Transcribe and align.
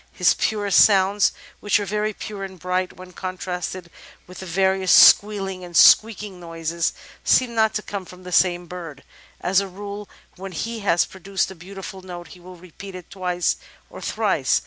His 0.11 0.33
purest 0.33 0.83
sounds, 0.83 1.31
which 1.59 1.79
are 1.79 1.85
very 1.85 2.11
pure 2.11 2.43
and 2.43 2.57
bright, 2.57 2.93
when 2.97 3.11
contrasted 3.11 3.91
with 4.25 4.39
various 4.39 4.91
squealing 4.91 5.63
and 5.63 5.77
squeaking 5.77 6.39
noises, 6.39 6.93
seem 7.23 7.53
not 7.53 7.75
to 7.75 7.83
come 7.83 8.05
from 8.05 8.23
the 8.23 8.31
same 8.31 8.65
bird..•• 8.65 8.97
As 9.41 9.59
a 9.59 9.67
rule, 9.67 10.09
when 10.37 10.53
he 10.53 10.79
has 10.79 11.05
pro 11.05 11.21
duced 11.21 11.51
a 11.51 11.53
beautiful 11.55 12.01
note 12.01 12.29
he 12.29 12.39
will 12.39 12.55
repeat 12.55 12.95
it 12.95 13.11
twice 13.11 13.57
or 13.91 14.01
thrice." 14.01 14.59